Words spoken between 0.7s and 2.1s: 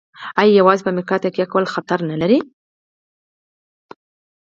په امریکا تکیه کول خطر